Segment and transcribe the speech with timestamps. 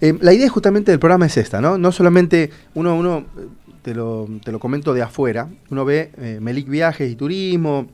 [0.00, 1.78] Eh, la idea justamente del programa es esta, ¿no?
[1.78, 3.26] No solamente uno, uno
[3.82, 7.88] te, lo, te lo comento de afuera, uno ve eh, Melic Viajes y Turismo,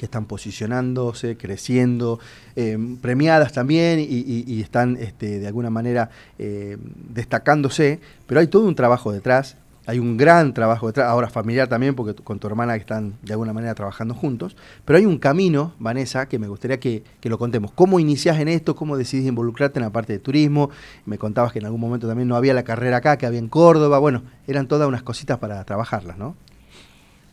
[0.00, 2.20] que están posicionándose, creciendo,
[2.56, 6.78] eh, premiadas también y, están este, de alguna manera eh,
[7.12, 9.58] destacándose, pero hay todo un trabajo detrás,
[9.90, 13.32] hay un gran trabajo detrás, ahora familiar también, porque con tu hermana que están de
[13.32, 17.72] alguna manera trabajando juntos, pero hay un camino, Vanessa, que me gustaría que, lo contemos.
[17.72, 18.76] ¿Cómo iniciás en esto?
[18.76, 20.70] ¿Cómo decidís involucrarte en la parte de turismo?
[21.06, 23.48] Me contabas que en algún momento también no había la carrera acá, que había en
[23.48, 26.36] Córdoba, bueno, eran todas unas cositas para trabajarlas, ¿no?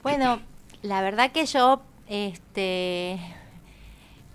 [0.02, 0.40] Bueno,
[0.82, 3.20] la verdad que yo este,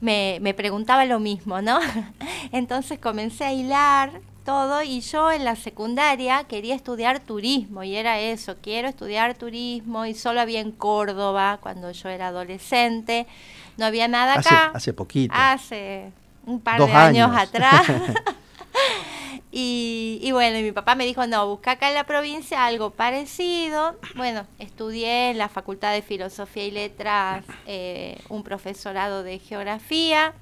[0.01, 1.81] me, me preguntaba lo mismo, ¿no?
[2.53, 8.21] Entonces comencé a hilar todo y yo en la secundaria quería estudiar turismo y era
[8.21, 13.27] eso, quiero estudiar turismo y solo había en Córdoba cuando yo era adolescente,
[13.77, 14.73] no había nada acá.
[14.75, 15.35] Hace, poquito.
[15.37, 16.13] Hace
[16.47, 17.87] un par de años atrás.
[19.55, 23.97] Y, bueno, mi papá me dijo, no, busca acá en la provincia algo parecido.
[24.17, 30.33] Bueno, estudié en la Facultad de Filosofía y Letras eh, un profesorado de geografía,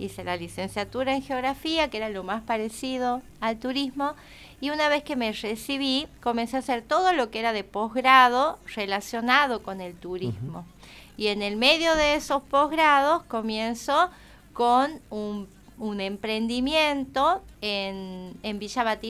[0.00, 4.14] hice la licenciatura en geografía, que era lo más parecido al turismo,
[4.60, 8.58] y una vez que me recibí, comencé a hacer todo lo que era de posgrado
[8.74, 10.66] relacionado con el turismo.
[11.16, 14.10] Y en el medio de esos posgrados comienzo
[14.52, 15.48] con un
[15.80, 19.00] un emprendimiento en, en Villa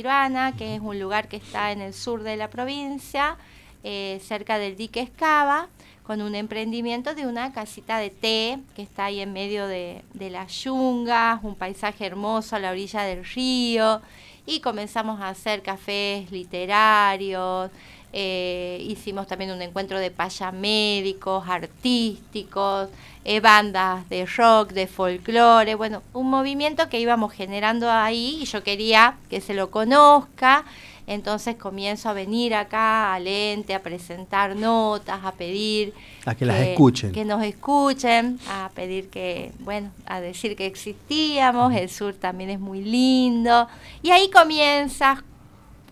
[0.56, 3.36] que es un lugar que está en el sur de la provincia,
[3.82, 5.68] eh, cerca del dique Escava,
[6.02, 10.52] con un emprendimiento de una casita de té que está ahí en medio de, las
[10.64, 14.00] yungas, un paisaje hermoso a la orilla del río,
[14.46, 17.70] y comenzamos a hacer cafés literarios,
[18.12, 22.88] eh, hicimos también un encuentro de payamédicos, artísticos,
[23.24, 28.64] eh, bandas de rock, de folclore, bueno, un movimiento que íbamos generando ahí y yo
[28.64, 30.64] quería que se lo conozca.
[31.10, 35.92] Entonces comienzo a venir acá al ente, a presentar notas, a pedir
[36.24, 37.10] a que, las escuchen.
[37.10, 42.60] Que nos escuchen, a pedir que, bueno, a decir que existíamos, el sur también es
[42.60, 43.66] muy lindo.
[44.02, 45.24] Y ahí comienza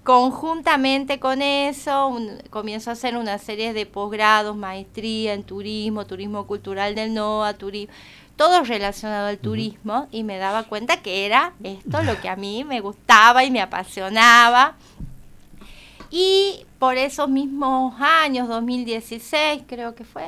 [0.05, 2.17] conjuntamente con eso,
[2.51, 7.93] comienzo a hacer una serie de posgrados, maestría en turismo, turismo cultural del NOA, turismo,
[8.37, 12.63] todo relacionado al turismo y me daba cuenta que era esto lo que a mí
[12.63, 14.77] me gustaba y me apasionaba.
[16.11, 20.25] Y por esos mismos años, 2016 creo que fue,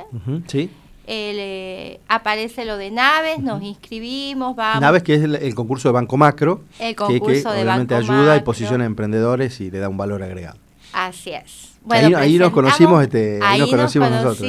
[0.47, 0.69] sí
[1.07, 4.81] eh, aparece lo de naves, nos inscribimos, vamos.
[4.81, 8.83] Naves que es el, concurso de Banco Macro, el concurso que, obviamente ayuda y posiciona
[8.83, 10.57] a emprendedores y le da un valor agregado.
[10.93, 11.73] Así es.
[11.83, 14.41] Bueno, ahí, nos conocimos, este, ahí, nos conocimos, nosotros.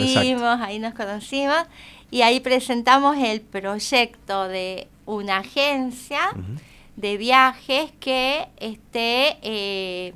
[0.60, 1.64] Ahí nos conocimos
[2.10, 6.20] y ahí presentamos el proyecto de una agencia
[6.97, 10.12] de viajes que esté eh,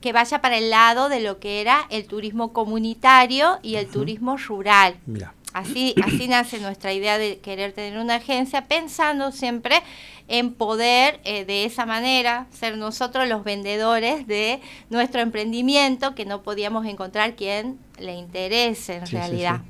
[0.00, 4.36] que vaya para el lado de lo que era el turismo comunitario y el turismo
[4.36, 4.96] rural.
[5.06, 5.34] Mira.
[5.52, 9.82] Así, así nace nuestra idea de querer tener una agencia, pensando siempre
[10.28, 16.42] en poder eh, de esa manera ser nosotros los vendedores de nuestro emprendimiento, que no
[16.42, 19.62] podíamos encontrar quien le interese en realidad.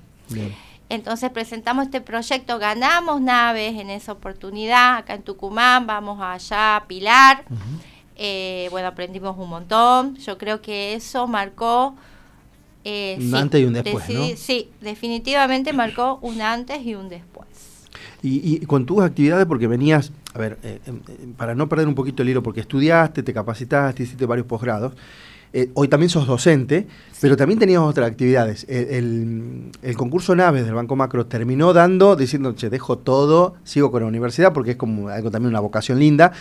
[0.91, 6.87] Entonces presentamos este proyecto, ganamos naves en esa oportunidad, acá en Tucumán, vamos allá a
[6.87, 7.45] Pilar.
[8.23, 10.15] Eh, bueno, aprendimos un montón.
[10.17, 11.95] Yo creo que eso marcó
[12.85, 14.27] eh, un antes y un después, ¿no?
[14.37, 17.49] Sí, definitivamente marcó un antes y un después.
[18.23, 21.95] Y, con tus actividades, porque venías, a ver, eh, em, em, para no perder un
[21.95, 24.93] poquito el hilo, porque estudiaste, te capacitaste, hiciste varios posgrados,
[25.55, 26.87] eh, hoy también sos docente,
[27.23, 28.67] pero también tenías otras actividades.
[28.69, 34.03] El, el, concurso Naves del Banco Macro terminó dando, diciendo, che, dejo todo, sigo con
[34.03, 36.33] la universidad, porque es como algo también una vocación linda,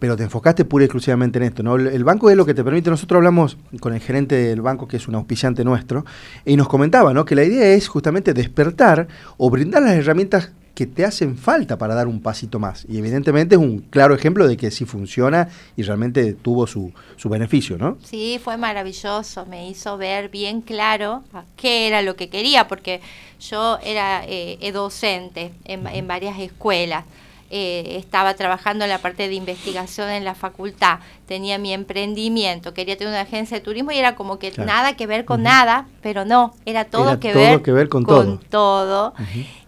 [0.00, 1.62] pero te enfocaste pura y exclusivamente en esto.
[1.62, 1.76] ¿no?
[1.76, 4.96] El banco es lo que te permite, nosotros hablamos con el gerente del banco, que
[4.96, 6.04] es un auspiciante nuestro,
[6.44, 7.24] y nos comentaba ¿no?
[7.24, 9.06] que la idea es justamente despertar
[9.36, 12.86] o brindar las herramientas que te hacen falta para dar un pasito más.
[12.88, 17.28] Y evidentemente es un claro ejemplo de que sí funciona y realmente tuvo su, su
[17.28, 17.98] beneficio, ¿no?
[18.02, 21.22] Sí, fue maravilloso, me hizo ver bien claro
[21.56, 23.02] qué era lo que quería, porque
[23.40, 27.04] yo era eh, docente en, en varias escuelas.
[27.52, 32.96] Eh, estaba trabajando en la parte de investigación en la facultad, tenía mi emprendimiento, quería
[32.96, 36.24] tener una agencia de turismo y era como que nada que ver con nada, pero
[36.24, 39.14] no, era todo, que, ver que ver con, todo.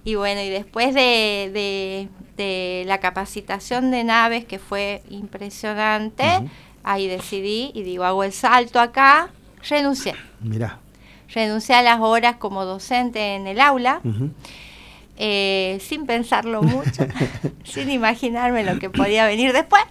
[0.04, 6.24] Y bueno, y después de, de, la capacitación de naves, que fue impresionante,
[6.84, 9.30] ahí decidí y digo, hago el salto acá,
[9.68, 10.14] renuncié.
[10.40, 10.78] Mira.
[11.34, 14.00] Renuncié a las horas como docente en el aula
[15.16, 17.06] eh, sin pensarlo mucho,
[17.64, 19.82] sin imaginarme lo que podía venir después.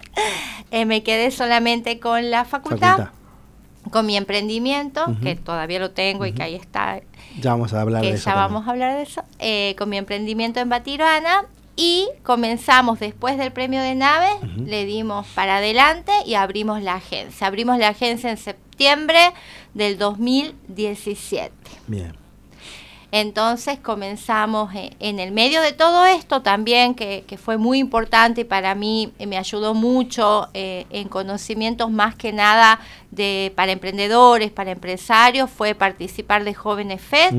[0.70, 3.10] Eh, me quedé solamente con la facultad,
[3.90, 7.00] con mi emprendimiento, que todavía lo tengo y que ahí está.
[7.40, 8.30] Ya vamos a hablar de eso.
[8.30, 9.22] Ya vamos a hablar de eso.
[9.38, 11.46] Eh, con mi emprendimiento en Batiruana
[11.76, 17.46] y comenzamos después del premio de naves, le dimos para adelante y abrimos la agencia.
[17.46, 19.32] Abrimos la agencia en septiembre
[19.72, 21.52] del 2017.
[21.86, 22.21] Bien.
[23.14, 28.44] Entonces comenzamos eh, en el medio de todo esto también, que, fue muy importante y
[28.44, 32.80] para mí eh, me ayudó mucho eh, en conocimientos más que nada
[33.10, 37.34] de para emprendedores, para empresarios, fue participar de Jóvenes FED.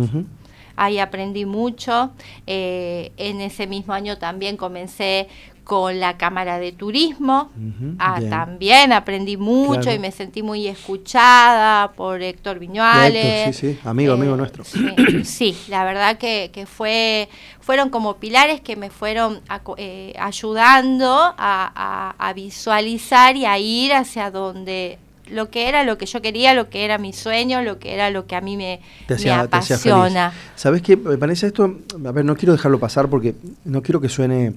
[0.75, 2.11] Ahí aprendí mucho.
[2.45, 5.27] en ese mismo año también comencé
[5.63, 7.51] con la Cámara de Turismo.
[7.99, 13.55] ah, también aprendí mucho y me sentí muy escuchada por Héctor Viñuales.
[13.55, 14.63] sí, sí, amigo, amigo eh, nuestro.
[15.23, 17.29] Sí, la verdad que, que, fue,
[17.59, 19.41] fueron como pilares que me fueron
[19.77, 24.97] eh, ayudando a, a, visualizar y a ir hacia donde
[25.29, 28.09] lo que era lo que yo quería, lo que era mi sueño, lo que era
[28.09, 30.33] lo que a mí me, me apasiona.
[30.55, 30.97] ¿Sabes qué?
[30.97, 34.53] Me parece esto, a ver, no quiero dejarlo pasar porque no quiero que suene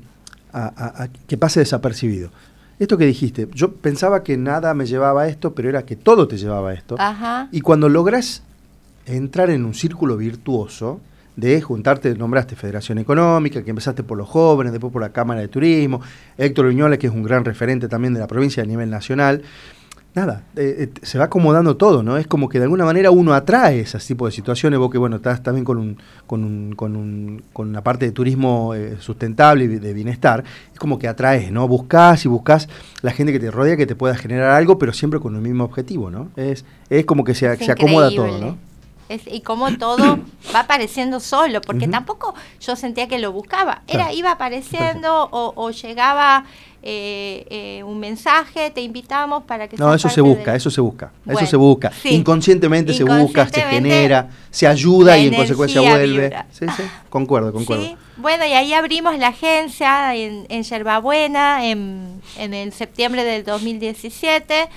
[0.57, 2.31] a, que pase desapercibido.
[2.79, 6.29] Esto que dijiste, yo pensaba que nada me llevaba a esto, pero era que todo
[6.29, 6.97] te llevaba a esto.
[7.53, 8.43] Y cuando logras
[9.07, 11.01] entrar en un círculo virtuoso,
[11.37, 15.49] de juntarte, nombraste Federación Económica, que empezaste por los jóvenes, después por la Cámara de
[15.49, 16.01] Turismo,
[16.39, 19.43] Héctor Viñola, que es un gran referente también de la provincia a nivel nacional,
[20.17, 22.17] nada, eh, eh, se va acomodando todo, ¿no?
[22.17, 25.17] Es como que de alguna manera uno atrae ese tipo de situaciones, vos que bueno,
[25.17, 29.65] estás también con un, con un, con un, con una parte de turismo eh, sustentable
[29.65, 30.43] y de bienestar,
[30.73, 31.69] es como que atraes, ¿no?
[31.69, 32.69] Buscás y buscas
[33.03, 35.65] la gente que te rodea que te pueda generar algo, pero siempre con el mismo
[35.65, 36.31] objetivo, ¿no?
[36.35, 38.67] Es, es como que se, se acomoda todo, ¿no?
[39.09, 40.19] y como todo
[40.55, 45.71] va apareciendo solo, porque tampoco yo sentía que lo buscaba, era iba apareciendo o, o,
[45.71, 46.45] llegaba
[46.89, 49.77] eh, eh, un mensaje, te invitamos para que...
[49.77, 51.91] No, eso se busca, eso se busca, eso se busca.
[52.05, 56.33] Inconscientemente, se busca, se genera, se ayuda y en consecuencia vuelve.
[56.53, 57.97] Sí, sí, concuerdo, concuerdo.
[58.19, 64.69] Bueno, y ahí abrimos la agencia en, en Yerbabuena en, en el septiembre del 2017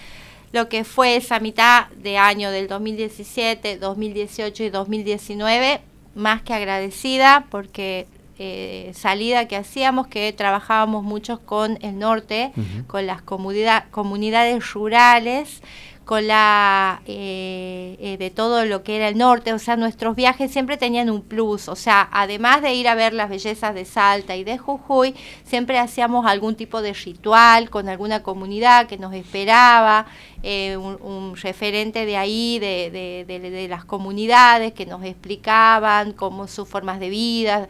[0.52, 5.82] lo que fue esa mitad de año del 2017, 2018 y 2019,
[6.16, 8.08] más que agradecida porque
[8.42, 12.54] eh, salida que hacíamos, que trabajábamos muchos con el norte,
[12.88, 15.62] con las comunidades rurales,
[16.10, 20.52] con la eh, eh, de todo lo que era el norte, o sea, nuestros viajes
[20.52, 24.36] siempre tenían un plus, o sea, además de ir a ver las bellezas de Salta
[24.36, 25.14] y de Jujuy,
[25.44, 30.08] siempre hacíamos algún tipo de ritual con alguna comunidad que nos esperaba,
[30.42, 32.90] un, referente de ahí, de,
[33.28, 37.68] de, las comunidades que nos explicaban cómo sus formas de vida,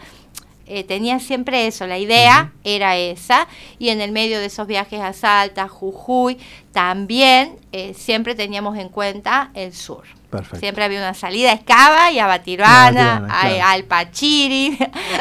[0.70, 3.48] eh, tenía siempre eso, la idea era esa,
[3.80, 6.38] y en el medio de esos viajes a Salta, Jujuy,
[6.72, 10.04] también eh, siempre teníamos en cuenta el sur.
[10.60, 13.28] Siempre había una salida a Escava y a Batiruana,
[13.64, 14.78] al Pachiri,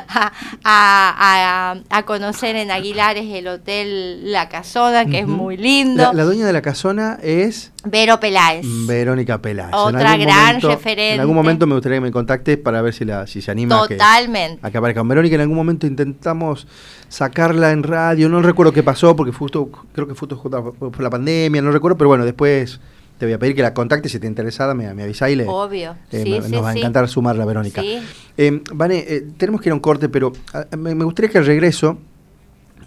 [0.65, 6.12] a, conocer en Aguilares el hotel La Casona, que es muy lindo.
[6.12, 7.73] La, dueña de La Casona es...
[7.85, 8.67] Vero Peláez.
[8.87, 9.73] Verónica Peláez.
[9.73, 11.15] Otra gran referente.
[11.15, 13.79] En algún momento me gustaría que me contactes para ver si, la, si se anima
[13.89, 14.59] Totalmente.
[14.67, 15.03] A, que, aparezca.
[15.05, 16.67] Verónica en algún momento intentamos
[17.08, 21.62] sacarla en radio, no recuerdo qué pasó, porque justo, creo que fue por la pandemia,
[21.62, 22.81] no recuerdo, pero bueno, después
[23.19, 25.47] te voy a pedir que la contactes si te interesada, me, me avisa y le.
[25.47, 25.97] Obvio.
[26.12, 27.83] Eh, nos va a encantar sumarla, Verónica.
[27.83, 27.99] Sí.
[28.37, 31.47] Eh, Vane, eh, tenemos que ir a un corte, pero ah, me, gustaría que al
[31.47, 31.99] regreso.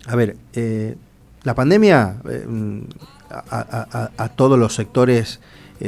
[0.08, 0.96] A ver, eh,
[1.44, 2.16] la pandemia
[2.48, 2.80] mm,
[3.30, 5.42] a, todos los sectores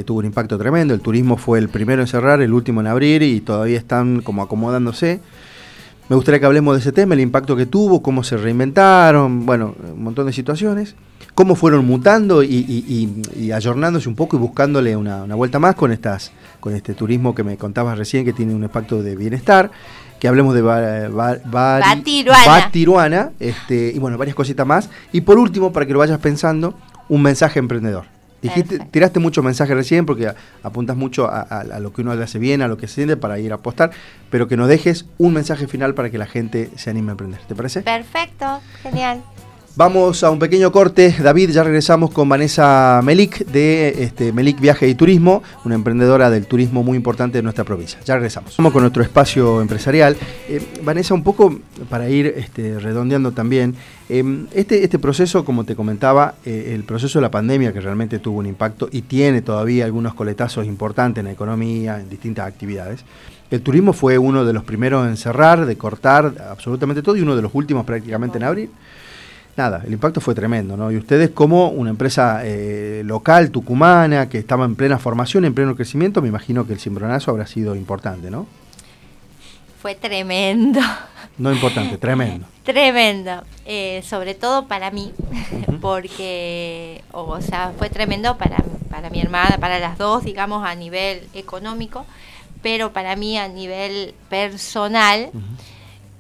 [0.05, 0.93] tuvo un impacto tremendo.
[0.93, 4.43] El turismo fue el primero en cerrar, el último en abrir y todavía están como
[4.43, 5.21] acomodándose.
[6.09, 9.75] Me gustaría que hablemos de ese tema, el impacto que tuvo, cómo se reinventaron, bueno,
[9.93, 10.95] un montón de situaciones
[11.33, 13.09] cómo fueron mutando y,
[13.53, 17.57] ayornándose un poco y buscándole una, vuelta más con estas con este turismo que me
[17.57, 19.71] contabas recién que tiene un impacto de bienestar
[20.19, 20.61] que hablemos de
[22.45, 24.89] Batiruana, este, y bueno, varias cositas más.
[25.11, 26.75] Y por último, para que lo vayas pensando,
[27.09, 28.12] un mensaje emprendedor.
[28.43, 30.31] Dijiste, tiraste mucho mensaje recién porque
[30.61, 33.51] apuntas mucho a, lo que uno hace bien, a lo que se siente para ir
[33.53, 33.91] a apostar,
[34.29, 37.39] pero que nos dejes un mensaje final para que la gente se anime a emprender.
[37.47, 37.81] ¿Te parece?
[37.81, 39.23] Perfecto, genial.
[39.75, 41.15] Vamos a un pequeño corte.
[41.19, 46.45] David, ya regresamos con Vanessa Melik de este, Melik Viaje y Turismo, una emprendedora del
[46.45, 47.97] turismo muy importante de nuestra provincia.
[48.05, 48.55] Ya regresamos.
[48.55, 50.15] Vamos con nuestro espacio empresarial.
[50.47, 53.73] Eh, Vanessa, un poco para ir este, redondeando también,
[54.09, 58.19] eh, este, este proceso, como te comentaba, eh, el proceso de la pandemia que realmente
[58.19, 63.03] tuvo un impacto y tiene todavía algunos coletazos importantes en la economía, en distintas actividades.
[63.49, 67.35] El turismo fue uno de los primeros en cerrar, de cortar absolutamente todo y uno
[67.35, 68.69] de los últimos prácticamente en abrir
[69.55, 70.91] nada, el impacto fue tremendo, ¿no?
[70.91, 75.75] Y ustedes como una empresa eh, local, tucumana, que estaba en plena formación, en pleno
[75.75, 78.47] crecimiento, me imagino que el cimbronazo habrá sido importante, ¿no?
[79.81, 80.79] Fue tremendo.
[81.35, 82.45] No importante, tremendo.
[82.63, 85.13] tremendo, eh, sobre todo para mí,
[85.81, 88.57] porque, o sea, fue tremendo para,
[88.91, 92.05] para mi hermana, para las dos, digamos, a nivel económico,
[92.61, 95.31] pero para mí a nivel personal.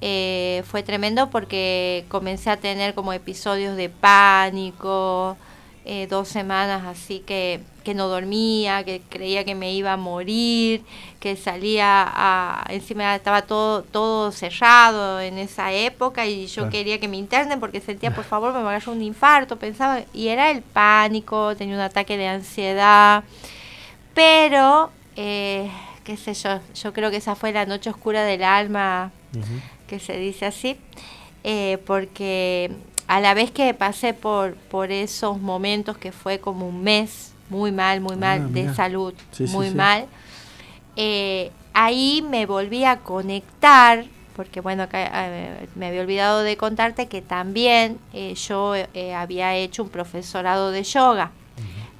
[0.05, 5.37] Eh, fue tremendo porque comencé a tener como episodios de pánico,
[5.85, 10.83] eh, dos semanas así que, que, no dormía, que creía que me iba a morir,
[11.21, 17.07] que salía a, encima estaba todo, todo cerrado en esa época y yo quería que
[17.07, 20.63] me internen porque sentía por favor me va a un infarto, pensaba, y era el
[20.63, 23.23] pánico, tenía un ataque de ansiedad,
[24.13, 25.71] pero eh,
[26.03, 29.13] qué sé yo, yo creo que esa fue la noche oscura del alma
[29.87, 30.77] que se dice así,
[31.43, 32.71] eh, porque
[33.07, 37.71] a la vez que pasé por, por esos momentos que fue como un mes muy
[37.71, 39.13] mal, muy mal, ah, de salud,
[39.49, 40.05] muy mal,
[40.95, 47.21] eh, ahí me volví a conectar, porque bueno, eh, me había olvidado de contarte que
[47.21, 47.99] también
[48.35, 48.73] yo
[49.15, 51.31] había hecho un profesorado de yoga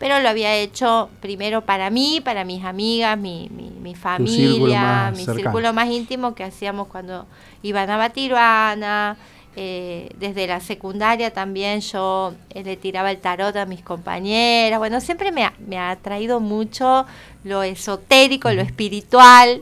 [0.03, 5.71] pero lo había hecho primero para mí, para mis amigas, mi, mi, familia, mi círculo
[5.71, 7.25] más íntimo que hacíamos cuando
[7.61, 9.15] iban a Batiruana.
[9.55, 14.77] Eh, desde la secundaria también yo eh, le tiraba el tarot a mis compañeras.
[14.77, 17.05] Bueno, siempre me ha, me ha atraído mucho
[17.45, 19.61] lo esotérico, lo espiritual,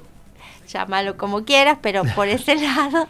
[0.68, 3.08] llámalo como quieras, pero por ese lado.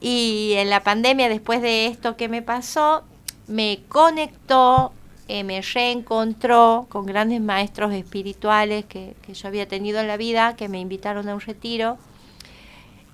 [0.00, 3.04] Y en la pandemia, después de esto que me pasó,
[3.46, 4.94] me conectó
[5.28, 10.68] eh, me reencontró con grandes maestros espirituales que, yo había tenido en la vida, que
[10.68, 11.98] me invitaron a un retiro,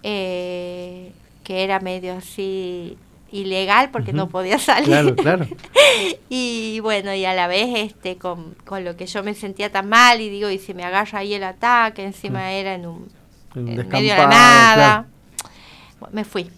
[0.02, 2.99] eh, que era medio así
[3.31, 4.88] ilegal porque no podía salir.
[4.88, 5.47] Claro, claro.
[6.28, 10.21] y bueno, y a la vez este con, lo que yo me sentía tan mal
[10.21, 13.09] y digo, y si me agarra ahí el ataque, encima era en un,
[13.54, 15.07] medio de la nada.
[16.11, 16.50] me fui.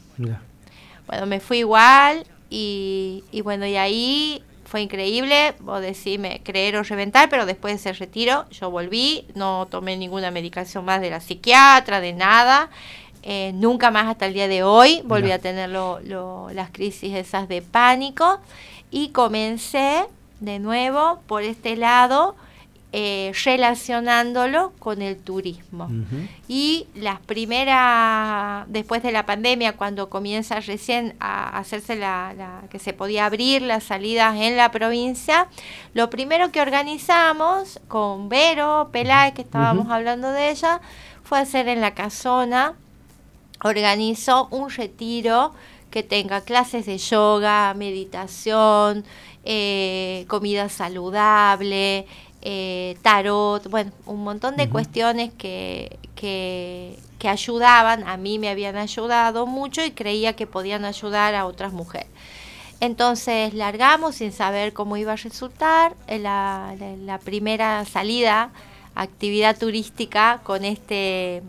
[1.06, 4.43] Bueno, me fui igual y, y bueno, y ahí
[4.74, 9.68] fue increíble, vos decime creer o reventar, pero después de ese retiro yo volví, no
[9.70, 12.70] tomé ninguna medicación más de la psiquiatra, de nada.
[13.22, 17.62] Eh, nunca más hasta el día de hoy volví a tener las crisis esas de
[17.62, 18.40] pánico
[18.90, 20.06] y comencé
[20.40, 22.34] de nuevo por este lado
[22.96, 25.90] eh, relacionándolo con el turismo.
[26.46, 32.92] Y las primeras, después de la pandemia, cuando comienza recién a hacerse la, que se
[32.92, 35.48] podía abrir las salidas en la provincia,
[35.92, 40.80] lo primero que organizamos con Vero Peláez, que estábamos hablando de ella,
[41.24, 42.74] fue hacer en la casona,
[43.64, 45.52] organizó un retiro
[45.90, 49.04] que tenga clases de yoga, meditación,
[49.42, 52.06] eh, comida saludable,
[52.46, 59.46] eh, tarot, bueno, un montón de cuestiones que, que, ayudaban, a mí me habían ayudado
[59.46, 62.08] mucho y creía que podían ayudar a otras mujeres.
[62.80, 68.50] Entonces largamos sin saber cómo iba a resultar la, la, primera salida,
[68.94, 71.42] actividad turística con este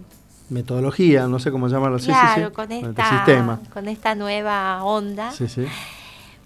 [0.50, 3.60] metodología, no sé cómo llamarlo claro, con, este esta, sistema.
[3.74, 5.34] con esta nueva onda.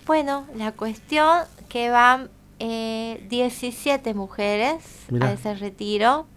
[0.08, 6.28] Bueno, la cuestión que van eh, 17 mujeres a ese retiro.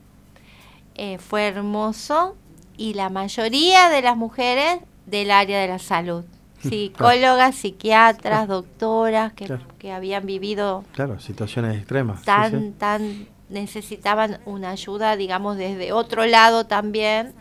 [0.94, 2.36] Eh, fue hermoso
[2.76, 6.24] y la mayoría de las mujeres del área de la salud.
[6.60, 12.22] Psicólogas, psiquiatras, doctoras que, que, habían vivido claro, situaciones extremas.
[12.22, 17.34] Tan, tan necesitaban una ayuda, digamos, desde otro lado también.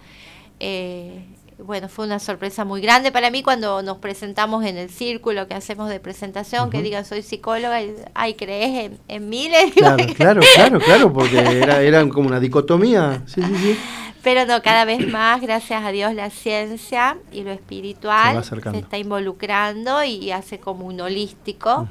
[0.59, 1.25] Eh,
[1.65, 5.53] bueno, fue una sorpresa muy grande para mí cuando nos presentamos en el círculo que
[5.53, 9.49] hacemos de presentación, que digan soy psicóloga y, ay, ¿crees en, en mí?
[9.75, 13.23] Claro, claro, claro, claro, porque era, eran como una dicotomía.
[13.25, 13.77] Sí, sí, sí.
[14.23, 18.97] Pero no, cada vez más, gracias a Dios, la ciencia y lo espiritual se, está
[18.97, 21.87] involucrando y hace como un holístico.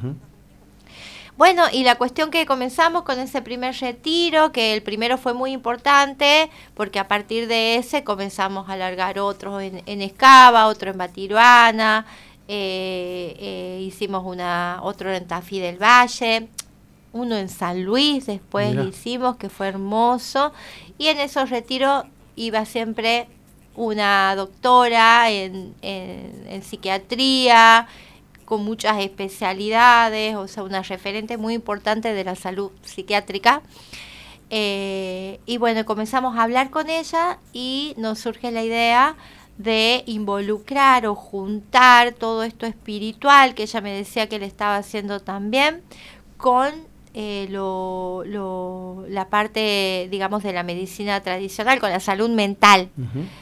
[1.41, 5.53] Bueno, y la cuestión que comenzamos con ese primer retiro, que el primero fue muy
[5.53, 12.05] importante, porque a partir de ese comenzamos a alargar otros en, Escava, otro en Batiruana,
[12.47, 16.49] eh, eh, hicimos una otro en Tafí del Valle,
[17.15, 20.53] uno en San Luis después hicimos, que fue hermoso,
[20.99, 22.05] y en esos retiros
[22.37, 23.29] iba siempre
[23.77, 27.89] una doctora en, en, psiquiatría,
[28.51, 33.63] con muchas especialidades, o sea, una referente muy importante de la salud psiquiátrica.
[34.51, 39.15] Eh, y bueno, comenzamos a hablar con ella y nos surge la idea
[39.57, 45.21] de involucrar o juntar todo esto espiritual que ella me decía que le estaba haciendo
[45.21, 45.85] también
[46.37, 46.73] con
[47.13, 48.25] eh, lo,
[49.09, 52.89] la parte, digamos, de la medicina tradicional, con la salud mental.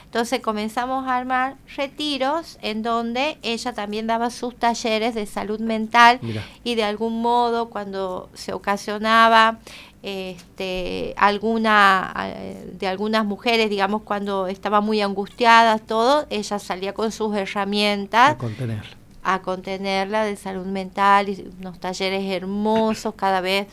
[0.04, 6.18] Entonces comenzamos a armar retiros en donde ella también daba sus talleres de salud mental
[6.64, 9.58] y de algún modo cuando se ocasionaba
[10.02, 12.32] este, alguna,
[12.72, 18.30] de algunas mujeres, digamos, cuando estaban muy angustiadas, todo, ella salía con sus herramientas.
[18.30, 18.97] A contenerla.
[19.30, 23.66] A contenerla de salud mental, y unos talleres hermosos, cada vez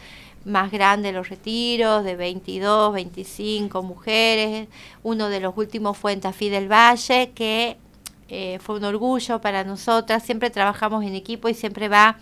[0.44, 4.68] más grandes los retiros, de 22, 25 mujeres.
[5.02, 7.78] Uno de los últimos fue en Tafí del Valle, que
[8.28, 10.24] eh, fue un orgullo para nosotras.
[10.24, 12.18] Siempre trabajamos en equipo y siempre va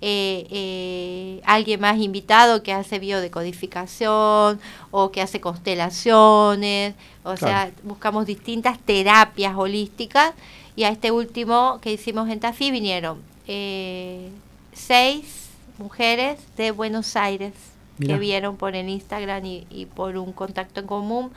[0.00, 4.60] eh, eh, alguien más invitado que hace biodecodificación
[4.92, 6.94] o que hace constelaciones,
[7.24, 10.34] o sea, buscamos distintas terapias holísticas
[10.78, 13.18] y a este último que hicimos en Tafí vinieron
[13.48, 14.28] eh,
[14.72, 17.52] seis mujeres de Buenos Aires
[17.98, 21.32] que vieron por el Instagram y por un contacto en común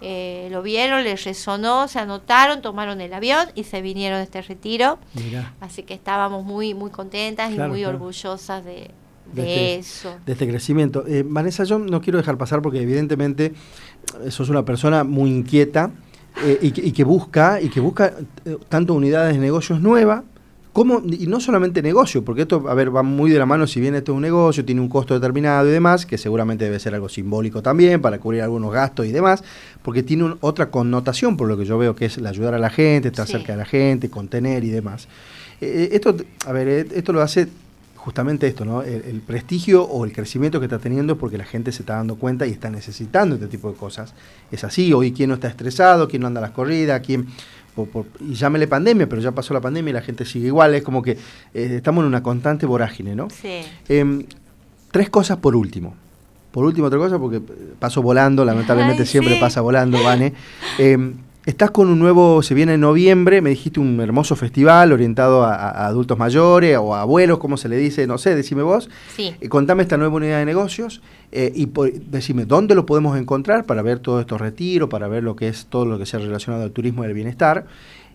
[0.00, 4.40] eh, lo vieron, les resonó, se anotaron, tomaron el avión y se vinieron a este
[4.40, 4.98] retiro.
[5.60, 8.90] Así que estábamos muy, muy contentas y muy orgullosas de,
[9.36, 10.16] este, eso.
[10.24, 11.06] De este crecimiento.
[11.06, 13.52] Eh, Vanessa, yo no quiero dejar pasar porque evidentemente
[14.30, 15.90] sos una persona muy inquieta
[16.60, 18.14] y, y, que busca, y que busca
[18.68, 20.22] tanto unidades de negocios nuevas
[20.84, 23.96] y no solamente negocio, porque esto, a ver, va muy de la mano, si bien
[23.96, 27.08] esto es un negocio, tiene un costo determinado y demás, que seguramente debe ser algo
[27.08, 29.42] simbólico también para cubrir algunos gastos y demás,
[29.82, 32.70] porque tiene otra connotación, por lo que yo veo que es el ayudar a la
[32.70, 35.08] gente, estar cerca de la gente, contener y demás.
[35.60, 36.14] Eh, eh, esto,
[36.46, 37.48] a ver, eh, esto lo hace
[37.98, 38.82] justamente esto, ¿no?
[38.82, 42.16] El, prestigio o el crecimiento que está teniendo es porque la gente se está dando
[42.16, 44.14] cuenta y está necesitando este tipo de cosas.
[44.50, 47.26] Es así, hoy quién no está estresado, quién no anda a las corridas, quién
[48.20, 51.00] y llámele pandemia, pero ya pasó la pandemia y la gente sigue igual, es como
[51.02, 51.12] que
[51.54, 53.28] eh, estamos en una constante vorágine, ¿no?
[53.30, 53.60] Sí.
[53.88, 54.24] Em,
[54.90, 55.94] tres cosas por último.
[56.50, 57.40] Por último, otra cosa, porque
[57.78, 60.32] paso volando, lamentablemente siempre pasa volando, Vane.
[60.78, 61.14] Em,
[61.48, 65.86] estás con un nuevo, se viene en noviembre, me dijiste un hermoso festival orientado a,
[65.86, 68.90] adultos mayores o a abuelos, como se le dice, no sé, decime vos.
[69.16, 69.34] Sí.
[69.40, 71.00] Eh, contame esta nueva unidad de negocios
[71.32, 71.70] eh, y
[72.10, 75.66] decime dónde lo podemos encontrar para ver todos estos retiros, para ver lo que es
[75.66, 77.64] todo lo que sea relacionado al turismo y el bienestar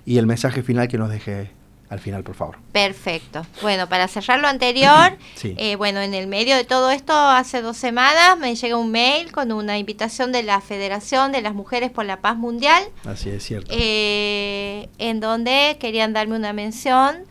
[0.05, 1.49] y el mensaje final que nos deje
[1.93, 2.57] al final, por favor.
[2.71, 3.45] Perfecto.
[3.61, 7.77] Bueno, para cerrar lo anterior, eh, bueno, en el medio de todo esto, hace dos
[7.77, 12.05] semanas me llega un mail con una invitación de la Federación de las Mujeres por
[12.05, 12.83] la Paz Mundial.
[13.05, 13.71] Así es cierto.
[13.71, 17.25] Eh, en donde querían darme una mención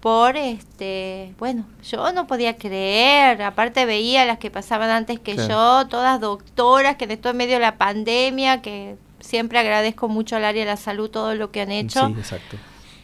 [0.00, 5.88] por este bueno yo no podía creer aparte veía las que pasaban antes que yo
[5.88, 10.44] todas doctoras que de todo en medio de la pandemia que siempre agradezco mucho al
[10.44, 12.56] área de la salud todo lo que han hecho sí, exacto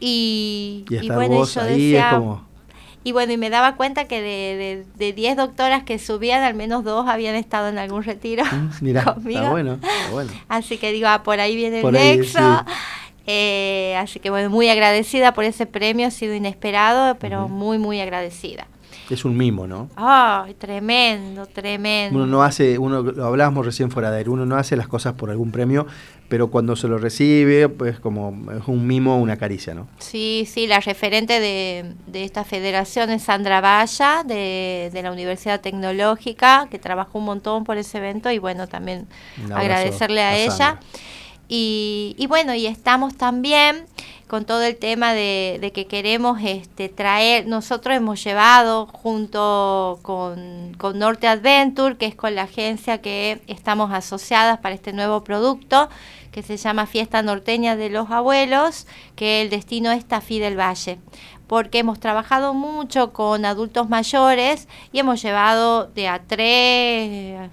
[0.07, 2.21] y, bueno yo decía
[3.05, 6.55] y bueno y me daba cuenta que de 10 de, de doctoras que subían al
[6.55, 9.40] menos dos habían estado en algún retiro mm, mira, conmigo.
[9.40, 12.64] está bueno, está bueno, así que digo ah, por ahí viene el nexo
[13.27, 18.01] eh, así que bueno, muy agradecida por ese premio, ha sido inesperado, pero muy, muy
[18.01, 18.67] agradecida.
[19.11, 19.91] Es un mimo, ¿no?
[19.97, 22.17] Ay, tremendo, tremendo.
[22.17, 25.15] Uno no hace, uno lo hablábamos recién fuera de él, uno no hace las cosas
[25.15, 25.87] por algún premio,
[26.29, 29.89] pero cuando se lo recibe, pues como es un mimo, una caricia, ¿no?
[29.99, 35.61] Sí, sí, la referente de, de esta federación es Sandra Valla, de, de, la Universidad
[35.61, 39.07] Tecnológica, que trabajó un montón por ese evento y bueno, también
[39.55, 40.81] agradecerle a, ella.
[41.48, 43.87] Y, bueno, y estamos también
[44.26, 50.98] con todo el tema de, que queremos este, traer, nosotros hemos llevado junto con, con,
[50.98, 55.88] Norte Adventure, que es con la agencia que estamos asociadas para este nuevo producto,
[56.33, 60.98] que se llama Fiesta Norteña de los Abuelos, que el destino es Tafí del Valle.
[61.46, 67.50] Porque hemos trabajado mucho con adultos mayores y hemos llevado de a tres,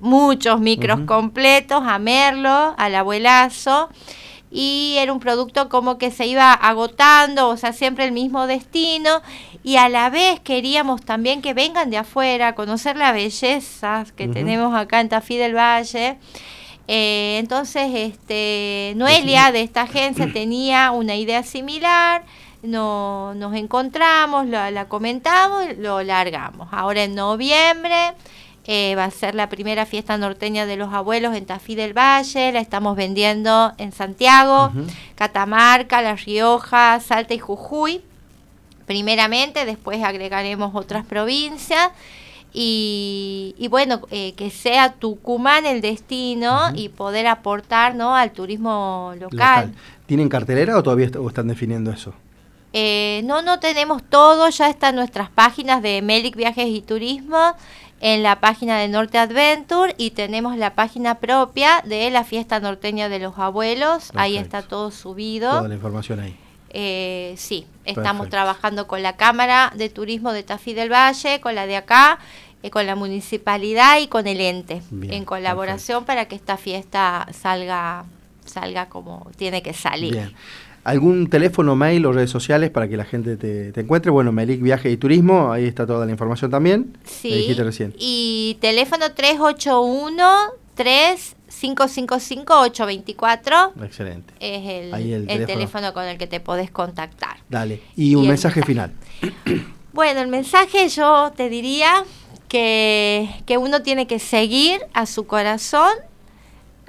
[0.00, 3.88] muchos micros completos a Merlo, al abuelazo,
[4.50, 9.20] y era un producto como que se iba agotando, o sea, siempre el mismo destino,
[9.62, 14.28] y a la vez queríamos también que vengan de afuera a conocer la belleza que
[14.28, 16.18] tenemos acá en Tafí del Valle.
[16.88, 22.24] Eh, entonces, este, Noelia de esta agencia tenía una idea similar,
[22.62, 26.68] no, nos encontramos, la, la comentamos, lo largamos.
[26.70, 28.14] Ahora en noviembre
[28.66, 32.50] eh, va a ser la primera fiesta norteña de los abuelos en Tafí del Valle,
[32.52, 34.72] la estamos vendiendo en Santiago,
[35.14, 38.02] Catamarca, La Rioja, Salta y Jujuy.
[38.86, 41.90] Primeramente, después agregaremos otras provincias.
[42.58, 48.16] Y, bueno, eh, que sea Tucumán el destino y poder aportar ¿no?
[48.16, 49.74] al turismo local.
[50.06, 52.14] ¿Tienen cartelera o todavía están definiendo eso?
[52.72, 57.54] Eh, no, no tenemos todo, ya está en nuestras páginas de Melic Viajes y Turismo,
[58.00, 63.08] en la página de Norte Adventure y tenemos la página propia de la fiesta norteña
[63.08, 65.50] de los abuelos, ahí está todo subido.
[65.50, 66.36] Toda la información ahí.
[66.70, 71.66] Eh, sí, estamos trabajando con la Cámara de Turismo de Tafí del Valle, con la
[71.66, 72.18] de acá,
[72.62, 78.04] eh, con la municipalidad y con el ente, en colaboración para que esta fiesta salga,
[78.44, 80.12] salga como tiene que salir.
[80.12, 80.34] Bien.
[80.86, 84.12] ¿Algún teléfono, mail o redes sociales para que la gente te, encuentre?
[84.12, 86.96] Bueno, Melic Viaje y Turismo, ahí está toda la información también.
[87.04, 87.28] Sí.
[87.28, 87.92] dijiste recién.
[87.98, 90.24] Y teléfono 381
[90.76, 94.32] 3555 824 Excelente.
[94.38, 95.92] Es el, el, teléfono.
[95.92, 97.38] con el que te podés contactar.
[97.48, 97.82] Dale.
[97.96, 98.92] Y un mensaje, final.
[99.92, 102.04] Bueno, el mensaje yo te diría
[102.48, 105.90] que, que uno tiene que seguir a su corazón,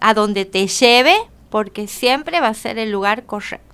[0.02, 1.16] a donde te lleve,
[1.50, 3.67] porque siempre va a ser el lugar correcto.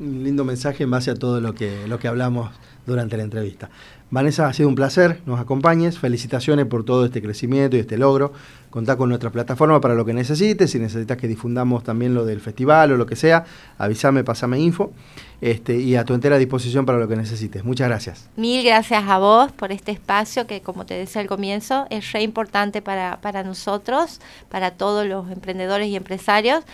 [0.00, 2.50] Un lindo mensaje en base a todo lo que, lo que hablamos
[2.86, 3.68] durante la entrevista.
[4.10, 8.32] Vanessa, ha sido un placer, nos acompañes, felicitaciones por todo este crecimiento y este logro.
[8.70, 12.40] Contá con nuestra plataforma para lo que necesites, si necesitas que difundamos también lo del
[12.40, 13.44] festival o lo que sea,
[13.78, 14.92] avísame, pasame info
[15.40, 17.64] este, y a tu entera disposición para lo que necesites.
[17.64, 18.28] Muchas gracias.
[18.36, 22.22] Mil gracias a vos por este espacio que, como te decía al comienzo, es re
[22.22, 26.64] importante para, para nosotros, para todos los emprendedores y empresarios.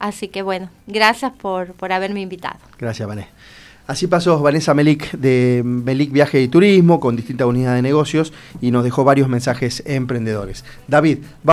[0.00, 2.58] Así que bueno, gracias por, por haberme invitado.
[2.78, 3.30] Gracias, Vanessa.
[3.90, 8.70] Así pasó Vanessa Melik de Melik Viaje y Turismo con distintas unidades de negocios y
[8.70, 10.64] nos dejó varios mensajes emprendedores.
[10.86, 11.18] David,